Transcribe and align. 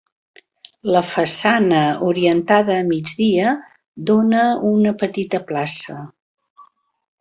La 0.95 1.01
façana 1.09 1.81
orientada 2.07 2.79
a 2.79 2.87
migdia, 2.89 3.55
dóna 4.11 4.43
una 4.75 4.99
petita 5.05 5.45
plaça. 5.53 6.05